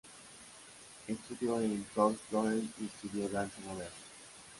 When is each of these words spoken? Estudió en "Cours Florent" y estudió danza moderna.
Estudió 1.07 1.61
en 1.61 1.85
"Cours 1.93 2.17
Florent" 2.21 2.71
y 2.81 2.85
estudió 2.87 3.29
danza 3.29 3.59
moderna. 3.67 3.95